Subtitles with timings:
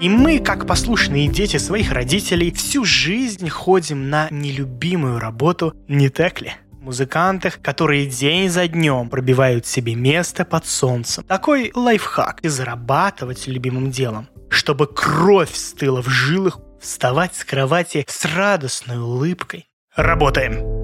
[0.00, 6.40] И мы, как послушные дети своих родителей, всю жизнь ходим на нелюбимую работу, не так
[6.40, 6.52] ли?
[6.80, 11.24] Музыкантах, которые день за днем пробивают себе место под солнцем.
[11.24, 14.28] Такой лайфхак и зарабатывать любимым делом.
[14.50, 19.66] Чтобы кровь стыла в жилах, вставать с кровати с радостной улыбкой.
[19.96, 20.77] Работаем!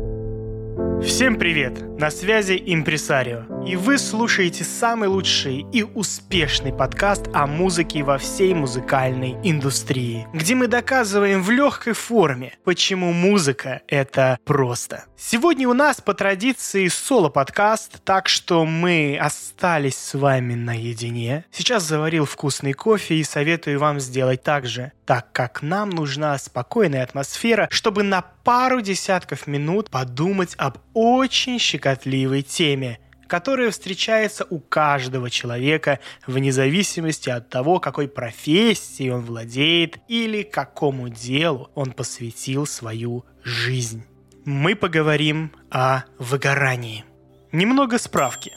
[1.06, 1.82] Всем привет!
[1.98, 3.64] На связи Импресарио.
[3.66, 10.54] И вы слушаете самый лучший и успешный подкаст о музыке во всей музыкальной индустрии, где
[10.54, 15.04] мы доказываем в легкой форме, почему музыка— это просто.
[15.16, 21.44] Сегодня у нас по традиции соло-подкаст, так что мы остались с вами наедине.
[21.52, 27.02] Сейчас заварил вкусный кофе и советую вам сделать так же, так как нам нужна спокойная
[27.02, 35.30] атмосфера, чтобы на пару десятков минут подумать об очень щекотливой теме, которая встречается у каждого
[35.30, 43.24] человека вне зависимости от того, какой профессией он владеет или какому делу он посвятил свою
[43.42, 44.04] жизнь.
[44.44, 47.04] Мы поговорим о выгорании.
[47.50, 48.52] Немного справки.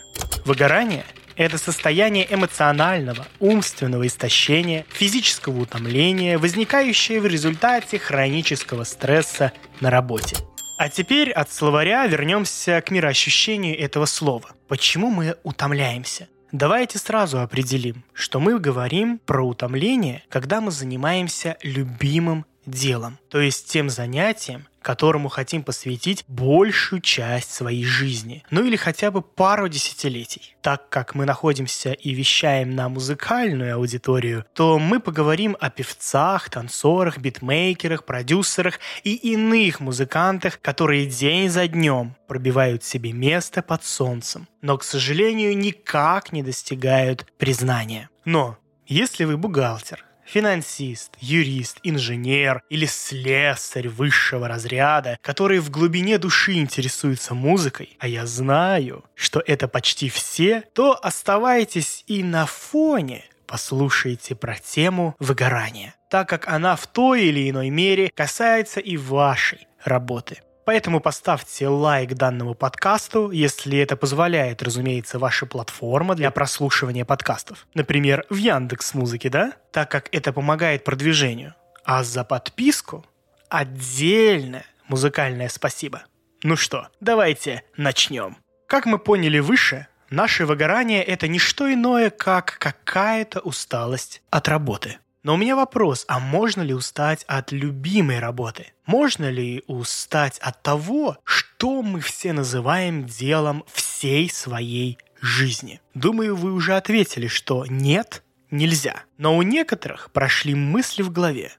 [0.46, 1.06] Выгорание–
[1.38, 10.36] это состояние эмоционального, умственного истощения, физического утомления, возникающее в результате хронического стресса на работе.
[10.78, 14.52] А теперь от словаря вернемся к мироощущению этого слова.
[14.68, 16.28] Почему мы утомляемся?
[16.52, 23.72] Давайте сразу определим, что мы говорим про утомление, когда мы занимаемся любимым делом, то есть
[23.72, 30.56] тем занятием, которому хотим посвятить большую часть своей жизни, ну или хотя бы пару десятилетий.
[30.62, 37.18] Так как мы находимся и вещаем на музыкальную аудиторию, то мы поговорим о певцах, танцорах,
[37.18, 44.78] битмейкерах, продюсерах и иных музыкантах, которые день за днем пробивают себе место под солнцем, но,
[44.78, 48.10] к сожалению, никак не достигают признания.
[48.24, 56.54] Но если вы бухгалтер, финансист, юрист, инженер или слесарь высшего разряда, которые в глубине души
[56.54, 64.36] интересуются музыкой, а я знаю, что это почти все, то оставайтесь и на фоне послушайте
[64.36, 70.42] про тему выгорания, так как она в той или иной мере касается и вашей работы.
[70.68, 77.68] Поэтому поставьте лайк данному подкасту, если это позволяет, разумеется, ваша платформа для прослушивания подкастов.
[77.74, 79.54] Например, в Яндекс Музыке, да?
[79.72, 81.56] Так как это помогает продвижению.
[81.86, 83.06] А за подписку
[83.48, 86.04] отдельное музыкальное спасибо.
[86.44, 88.36] Ну что, давайте начнем.
[88.68, 94.98] Как мы поняли выше, наше выгорание– это не что иное, как какая-то усталость от работы.
[95.24, 98.74] Но у меня вопрос, а можно ли устать от любимой работы?
[98.86, 105.82] Можно ли устать от того, что мы все называем делом всей своей жизни?
[105.94, 109.04] Думаю, вы уже ответили, что нет, нельзя.
[109.18, 111.52] Но у некоторых прошли мысли в голове.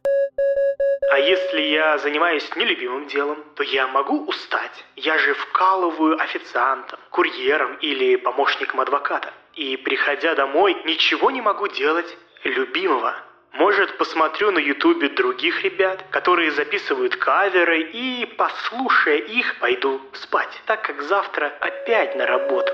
[1.10, 4.84] А если я занимаюсь нелюбимым делом, то я могу устать.
[4.94, 9.32] Я же вкалываю официантом, курьером или помощником адвоката.
[9.54, 13.14] И приходя домой, ничего не могу делать любимого.
[13.52, 20.82] Может, посмотрю на ютубе других ребят, которые записывают каверы, и, послушая их, пойду спать, так
[20.82, 22.72] как завтра опять на работу.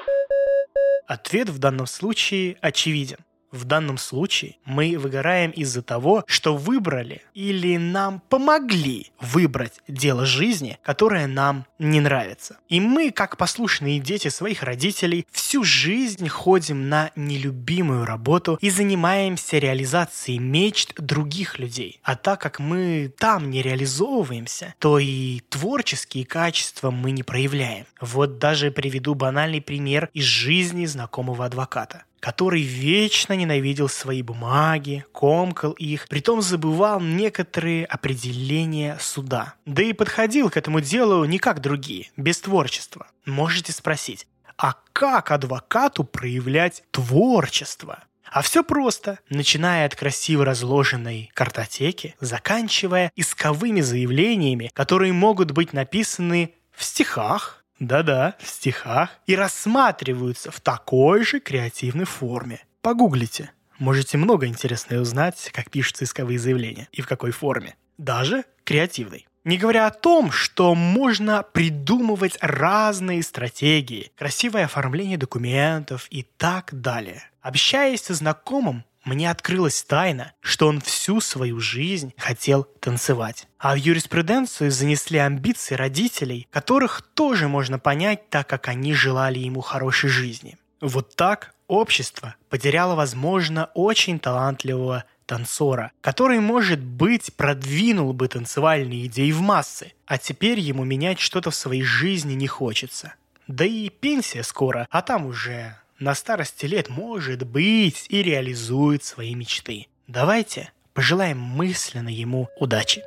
[1.07, 3.19] Ответ в данном случае очевиден.
[3.55, 10.77] В данном случае мы выгораем из-за того, что выбрали или нам помогли выбрать дело жизни,
[10.83, 12.59] которое нам не нравится.
[12.69, 19.59] И мы, как послушные дети своих родителей, всю жизнь ходим на нелюбимую работу и занимаемся
[19.59, 22.01] реализацией мечт других людей.
[22.03, 27.87] А так как мы там не реализовываемся, то и творческие качества мы не проявляем.
[28.01, 35.73] Вот даже приведу банальный пример из жизни знакомого адвоката который вечно ненавидел свои бумаги, комкал
[35.73, 39.57] их, притом забывал некоторые определения суда.
[39.67, 43.09] Да и подходил к этому делу не как другие, без творчества.
[43.27, 44.27] Можете спросить,
[44.57, 48.03] а как адвокату проявлять творчество?
[48.33, 56.55] А все просто, начиная от красиво разложенной картотеки, заканчивая исковыми заявлениями, которые могут быть написаны
[56.73, 59.11] в стихах, да-да, в стихах.
[59.27, 62.65] И рассматриваются в такой же креативной форме.
[62.83, 63.51] Погуглите.
[63.79, 67.77] Можете много интересного узнать, как пишутся исковые заявления и в какой форме.
[67.99, 69.27] Даже креативной.
[69.45, 77.25] Не говоря о том, что можно придумывать разные стратегии, красивое оформление документов и так далее.
[77.43, 83.47] Общаясь со знакомым, мне открылась тайна, что он всю свою жизнь хотел танцевать.
[83.59, 89.61] А в юриспруденцию занесли амбиции родителей, которых тоже можно понять, так как они желали ему
[89.61, 90.59] хорошей жизни.
[90.81, 99.31] Вот так общество потеряло, возможно, очень талантливого танцора, который, может быть, продвинул бы танцевальные идеи
[99.33, 103.15] в массы, а теперь ему менять что-то в своей жизни не хочется.
[103.47, 109.35] Да и пенсия скоро, а там уже на старости лет, может быть, и реализует свои
[109.35, 109.87] мечты.
[110.07, 113.03] Давайте пожелаем мысленно ему удачи.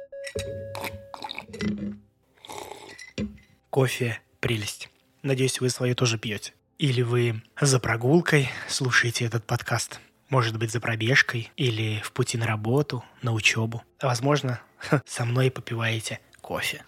[3.70, 4.90] Кофе– прелесть.
[5.22, 6.54] Надеюсь, вы свое тоже пьете.
[6.78, 10.00] Или вы за прогулкой слушаете этот подкаст.
[10.30, 13.84] Может быть, за пробежкой или в пути на работу, на учебу.
[14.02, 14.62] Возможно,
[15.06, 16.84] со мной попиваете кофе.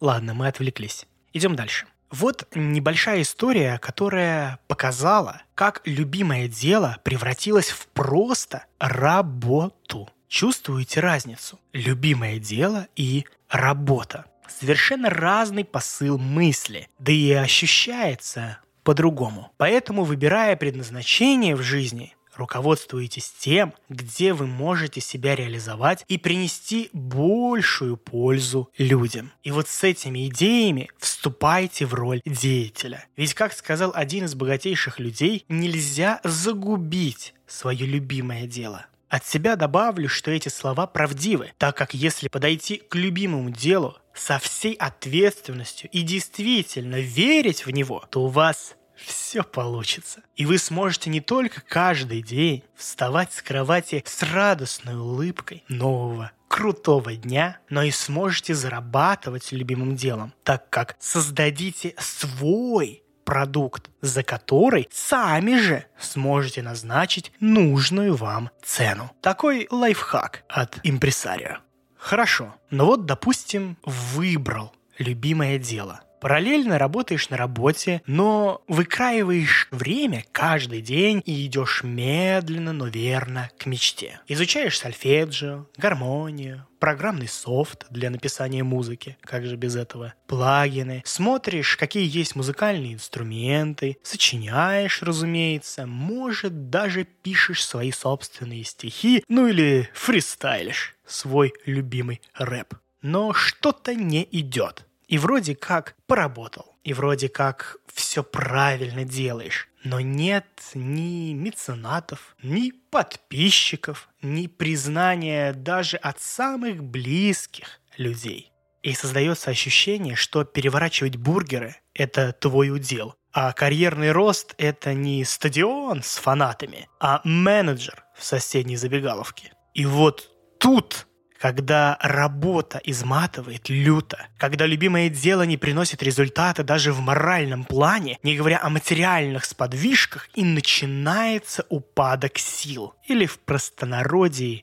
[0.00, 1.06] Ладно, мы отвлеклись.
[1.32, 1.86] Идем дальше.
[2.12, 10.10] Вот небольшая история, которая показала, как любимое дело превратилось в просто работу.
[10.28, 11.58] Чувствуете разницу?
[11.72, 14.26] Любимое дело и работа.
[14.46, 19.50] Совершенно разный посыл мысли, да и ощущается по-другому.
[19.56, 27.96] Поэтому, выбирая предназначение в жизни, руководствуетесь тем, где вы можете себя реализовать и принести большую
[27.96, 29.32] пользу людям.
[29.42, 33.06] И вот с этими идеями вступайте в роль деятеля.
[33.16, 38.86] Ведь, как сказал один из богатейших людей, нельзя загубить свое любимое дело.
[39.08, 44.38] От себя добавлю, что эти слова правдивы, так как если подойти к любимому делу со
[44.38, 48.74] всей ответственностью и действительно верить в него, то у вас
[49.04, 50.22] все получится.
[50.36, 57.14] И вы сможете не только каждый день вставать с кровати с радостной улыбкой нового крутого
[57.16, 65.56] дня, но и сможете зарабатывать любимым делом, так как создадите свой продукт, за который сами
[65.58, 69.10] же сможете назначить нужную вам цену.
[69.22, 71.58] Такой лайфхак от импресарио.
[71.96, 80.80] Хорошо, но вот, допустим, выбрал любимое дело– Параллельно работаешь на работе, но выкраиваешь время каждый
[80.80, 84.20] день и идешь медленно, но верно к мечте.
[84.28, 92.08] Изучаешь сольфеджио, гармонию, программный софт для написания музыки, как же без этого, плагины, смотришь, какие
[92.08, 101.52] есть музыкальные инструменты, сочиняешь, разумеется, может, даже пишешь свои собственные стихи, ну или фристайлишь свой
[101.66, 102.74] любимый рэп.
[103.02, 104.86] Но что-то не идет.
[105.12, 109.68] И вроде как поработал, и вроде как все правильно делаешь.
[109.84, 118.52] Но нет ни меценатов, ни подписчиков, ни признания даже от самых близких людей.
[118.82, 126.02] И создается ощущение, что переворачивать бургеры– это твой удел, а карьерный рост– это не стадион
[126.02, 129.52] с фанатами, а менеджер в соседней забегаловке.
[129.74, 131.06] И вот тут
[131.42, 138.36] когда работа изматывает люто, когда любимое дело не приносит результата даже в моральном плане, не
[138.36, 142.94] говоря о материальных сподвижках, и начинается упадок сил.
[143.08, 144.62] Или в простонародье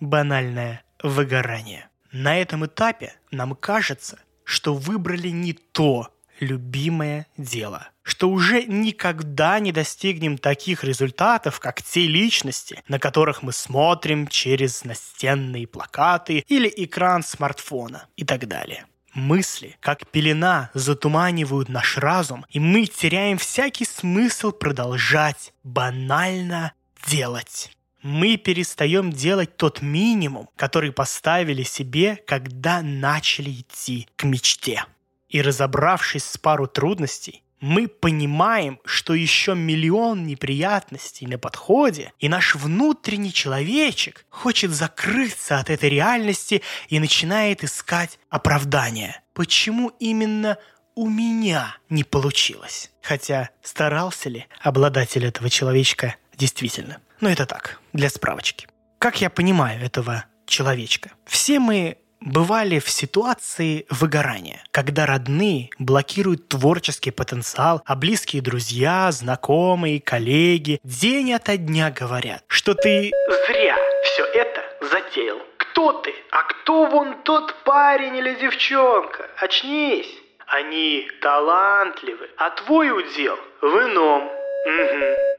[0.00, 1.88] банальное выгорание.
[2.10, 9.72] На этом этапе нам кажется, что выбрали не то любимое дело что уже никогда не
[9.72, 17.22] достигнем таких результатов, как те личности, на которых мы смотрим через настенные плакаты или экран
[17.22, 18.86] смартфона и так далее.
[19.14, 26.72] Мысли, как пелена, затуманивают наш разум, и мы теряем всякий смысл продолжать банально
[27.06, 27.70] делать.
[28.02, 34.84] Мы перестаем делать тот минимум, который поставили себе, когда начали идти к мечте.
[35.32, 42.54] И разобравшись с пару трудностей, мы понимаем, что еще миллион неприятностей на подходе, и наш
[42.54, 49.22] внутренний человечек хочет закрыться от этой реальности и начинает искать оправдания.
[49.32, 50.58] Почему именно
[50.94, 52.90] у меня не получилось?
[53.00, 56.98] Хотя старался ли обладатель этого человечка действительно?
[57.20, 58.66] Но это так, для справочки.
[58.98, 61.12] Как я понимаю этого человечка?
[61.24, 70.00] Все мы бывали в ситуации выгорания, когда родные блокируют творческий потенциал, а близкие друзья, знакомые,
[70.00, 73.10] коллеги день ото дня говорят, что ты
[73.46, 74.60] зря все это
[74.90, 75.38] затеял.
[75.58, 76.14] Кто ты?
[76.30, 79.28] А кто вон тот парень или девчонка?
[79.38, 80.08] Очнись!
[80.46, 84.24] Они талантливы, а твой удел в ином.
[84.24, 85.32] Угу.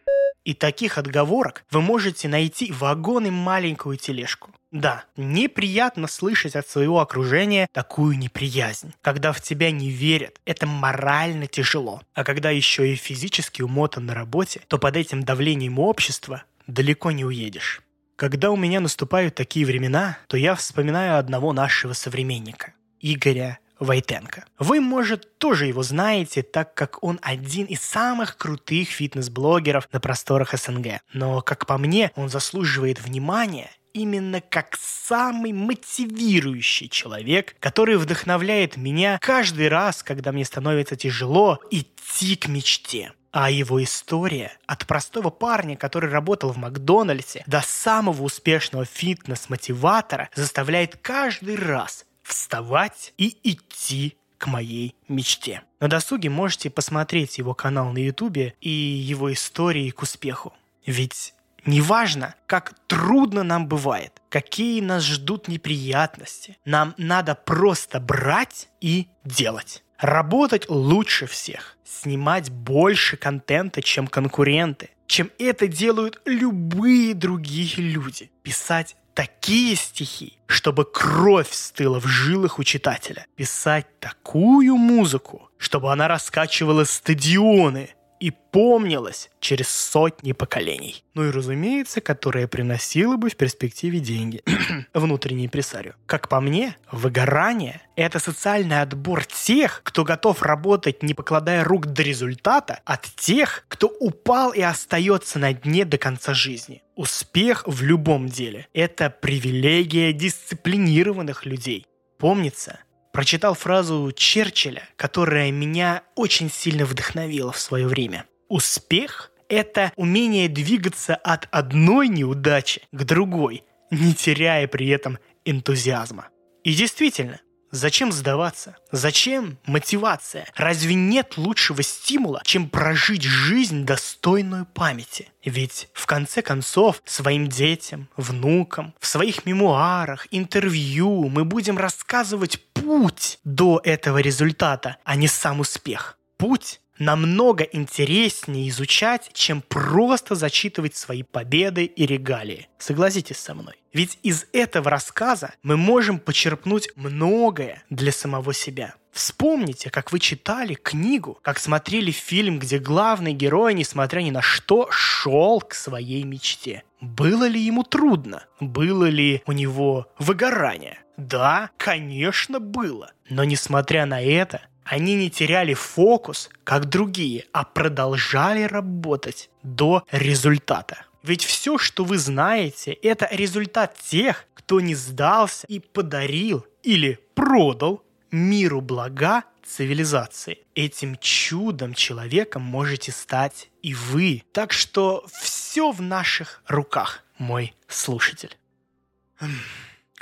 [0.44, 4.50] И таких отговорок вы можете найти вагон и маленькую тележку.
[4.74, 8.92] Да, неприятно слышать от своего окружения такую неприязнь.
[9.02, 12.02] Когда в тебя не верят, это морально тяжело.
[12.16, 17.24] А когда еще и физически умотан на работе, то под этим давлением общества далеко не
[17.24, 17.84] уедешь.
[18.16, 22.74] Когда у меня наступают такие времена, то я вспоминаю одного нашего современника.
[23.00, 24.46] Игоря Войтенко.
[24.58, 30.58] Вы, может, тоже его знаете, так как он один из самых крутых фитнес-блогеров на просторах
[30.58, 31.02] СНГ.
[31.14, 39.20] Но, как по мне, он заслуживает внимания именно как самый мотивирующий человек, который вдохновляет меня
[39.22, 43.14] каждый раз, когда мне становится тяжело идти к мечте.
[43.32, 50.98] А его история от простого парня, который работал в Макдональдсе, до самого успешного фитнес-мотиватора заставляет
[50.98, 55.64] каждый раз вставать и идти к моей мечте.
[55.80, 60.54] На досуге можете посмотреть его канал на ютубе и его истории к успеху.
[60.86, 61.34] Ведь
[61.66, 69.84] Неважно, как трудно нам бывает, какие нас ждут неприятности, нам надо просто брать и делать.
[69.98, 78.30] Работать лучше всех, снимать больше контента, чем конкуренты, чем это делают любые другие люди.
[78.42, 83.26] Писать такие стихи, чтобы кровь стыла в жилах у читателя.
[83.38, 91.04] Писать такую музыку, чтобы она раскачивала стадионы– и помнилась через сотни поколений.
[91.14, 94.42] Ну и, разумеется, которая приносила бы в перспективе деньги.
[94.94, 95.92] Внутренний импресарио.
[96.06, 102.02] Как по мне, выгорание– это социальный отбор тех, кто готов работать, не покладая рук до
[102.02, 106.82] результата, от тех, кто упал и остается на дне до конца жизни.
[106.96, 111.88] Успех в любом деле– это привилегия дисциплинированных людей.
[112.18, 112.80] Помнится,
[113.14, 118.26] прочитал фразу Черчилля, которая меня очень сильно вдохновила в свое время.
[118.50, 126.28] Успех– это умение двигаться от одной неудачи к другой, не теряя при этом энтузиазма.
[126.64, 127.40] И действительно,
[127.74, 128.78] Зачем сдаваться?
[128.92, 130.46] Зачем мотивация?
[130.56, 135.30] Разве нет лучшего стимула, чем прожить жизнь достойную памяти?
[135.44, 143.40] Ведь, в конце концов, своим детям, внукам, в своих мемуарах, интервью мы будем рассказывать путь
[143.44, 146.20] до этого результата, а не сам успех.
[146.38, 152.68] Путь намного интереснее изучать, чем просто зачитывать свои победы и регалии.
[152.78, 153.76] Согласитесь со мной.
[153.94, 158.96] Ведь из этого рассказа мы можем почерпнуть многое для самого себя.
[159.12, 164.88] Вспомните, как вы читали книгу, как смотрели фильм, где главный герой, несмотря ни на что,
[164.90, 166.84] шел к своей мечте.
[167.00, 168.46] Было ли ему трудно?
[168.60, 171.00] Было ли у него выгорание?
[171.18, 173.12] Да, конечно, было.
[173.30, 181.06] Но несмотря на это, они не теряли фокус, как другие, а продолжали работать до результата.
[181.24, 188.04] Ведь все, что вы знаете, это результат тех, кто не сдался и подарил или продал
[188.32, 190.60] миру блага цивилизации.
[190.76, 194.44] Этим чудом человеком можете стать и вы.
[194.52, 198.58] Так что все в наших руках, мой слушатель.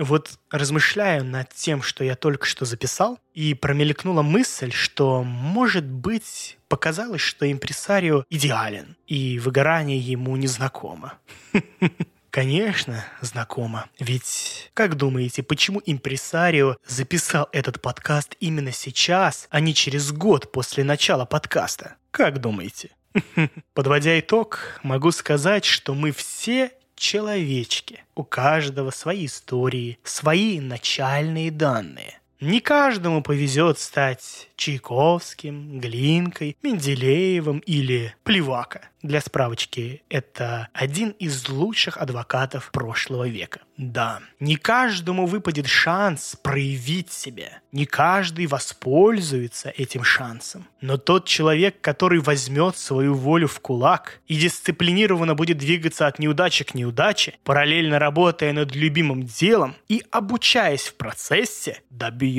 [0.01, 6.57] Вот размышляю над тем, что я только что записал, и промелькнула мысль, что, может быть,
[6.67, 11.19] показалось, что импресарио идеален, и выгорание ему незнакомо.
[12.31, 13.89] Конечно, знакомо.
[13.99, 20.83] Ведь, как думаете, почему импресарио записал этот подкаст именно сейчас, а не через год после
[20.83, 21.97] начала подкаста?
[22.09, 22.89] Как думаете?
[23.75, 28.03] Подводя итог, могу сказать, что мы все человечки.
[28.15, 32.20] У каждого свои истории, свои начальные данные.
[32.41, 38.81] Не каждому повезет стать Чайковским, Глинкой, Менделеевым или Плевака.
[39.03, 43.61] Для справочки, это один из лучших адвокатов прошлого века.
[43.75, 47.61] Да, не каждому выпадет шанс проявить себя.
[47.71, 50.67] Не каждый воспользуется этим шансом.
[50.81, 56.63] Но тот человек, который возьмет свою волю в кулак и дисциплинированно будет двигаться от неудачи
[56.63, 62.30] к неудаче, параллельно работая над любимым делом и обучаясь в процессе, добьется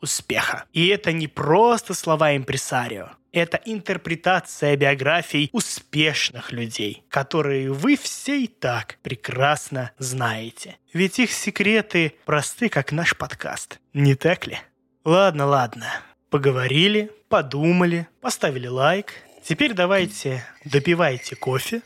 [0.00, 0.64] успеха.
[0.72, 3.10] И это не просто слова импресарио.
[3.32, 10.76] Это интерпретация биографий успешных людей, которые вы все и так прекрасно знаете.
[10.92, 13.80] Ведь их секреты просты, как наш подкаст.
[13.92, 14.58] Не так ли?
[15.04, 15.86] Ладно, ладно.
[16.30, 19.12] Поговорили, подумали, поставили лайк.
[19.42, 21.82] Теперь давайте допивайте кофе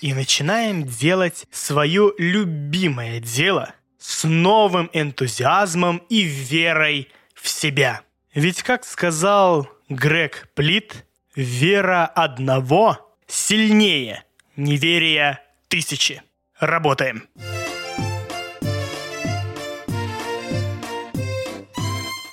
[0.00, 8.02] и начинаем делать свое любимое дело с новым энтузиазмом и верой в себя.
[8.34, 11.04] Ведь, как сказал Грег Плит,
[11.36, 14.24] вера одного сильнее
[14.56, 16.22] неверия тысячи.
[16.58, 17.28] Работаем.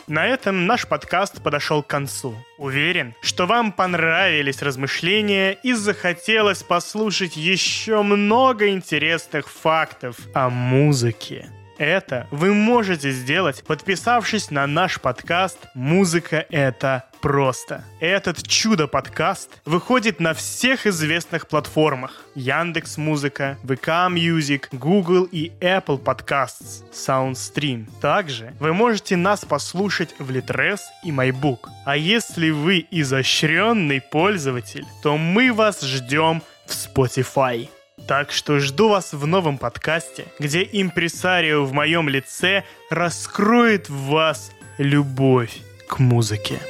[0.08, 2.34] На этом наш подкаст подошел к концу.
[2.58, 11.52] Уверен, что вам понравились размышления и захотелось послушать еще много интересных фактов о музыке.
[11.78, 17.84] Это вы можете сделать, подписавшись на наш подкаст «Музыка– это просто».
[18.00, 22.26] Этот чудо-подкаст выходит на всех известных платформах.
[22.34, 27.88] Яндекс Музыка, ВК Music, Google и Apple Podcasts, SoundStream.
[28.02, 31.68] Также вы можете нас послушать в Litres и MyBook.
[31.86, 37.70] А если вы изощренный пользователь, то мы вас ждем в Spotify.
[38.08, 44.54] Так что жду вас в новом подкасте, где импресарио в моем лице раскроет в вас
[44.78, 45.58] любовь
[45.90, 46.62] к музыке.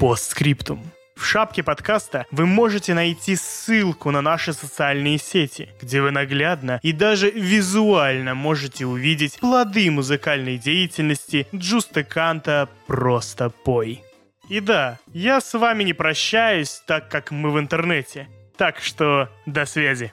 [0.00, 0.82] Постскриптум.
[1.14, 6.92] В шапке подкаста вы можете найти ссылку на наши социальные сети, где вы наглядно и
[6.92, 14.05] даже визуально можете увидеть плоды музыкальной деятельности Джуста Канта «Просто пой».
[14.48, 18.28] И да, я с вами не прощаюсь, так как мы в интернете.
[18.56, 20.12] Так что до связи.